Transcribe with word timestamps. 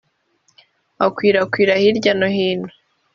akwirakwira 1.05 1.73
hirya 1.81 2.11
no 2.19 2.27
hino 2.35 2.69